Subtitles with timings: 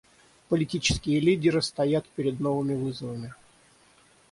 [0.49, 3.35] Политические лидеры стоят перед новыми вызовами.